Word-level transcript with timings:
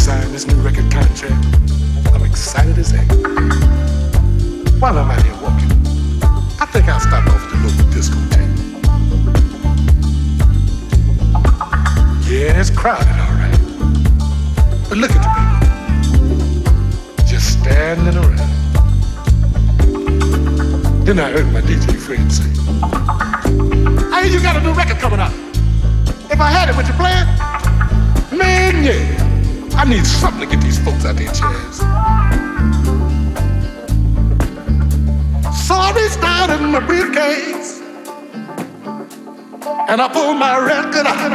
sign 0.00 0.32
this 0.32 0.46
new 0.46 0.56
record 0.62 0.90
contract. 0.90 1.44
I'm 2.14 2.24
excited 2.24 2.78
as 2.78 2.90
heck. 2.90 3.06
While 4.80 4.96
I'm 4.96 5.10
out 5.10 5.22
here 5.22 5.34
walking, 5.42 5.70
I 6.58 6.64
think 6.72 6.88
I'll 6.88 7.00
stop 7.00 7.26
off 7.26 7.44
at 7.44 7.50
the 7.50 7.56
local 7.66 7.84
discotheque. 7.92 8.56
Yeah, 12.30 12.58
it's 12.58 12.70
crowded, 12.70 13.08
all 13.08 13.34
right. 13.42 13.60
But 14.88 14.96
look 14.96 15.10
at 15.10 15.20
the 15.20 15.30
people. 15.36 17.26
Just 17.26 17.60
standing 17.60 18.16
around. 18.16 18.50
Then 21.04 21.18
I 21.18 21.30
heard 21.30 21.52
my 21.52 21.60
DJ 21.60 21.94
friend 21.98 22.32
say, 22.32 22.48
need 29.90 30.06
something 30.06 30.48
to 30.48 30.54
get 30.54 30.62
these 30.62 30.78
folks 30.78 31.04
out 31.04 31.16
there 31.16 31.26
jazz. 31.32 31.78
Sorry, 35.66 36.08
down 36.20 36.50
in 36.52 36.70
my 36.70 36.78
briefcase. 36.78 37.80
And 39.88 40.00
I 40.00 40.08
pulled 40.12 40.38
my 40.38 40.58
record 40.64 41.06
out. 41.06 41.30